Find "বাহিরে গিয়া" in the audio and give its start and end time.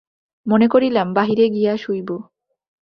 1.13-1.73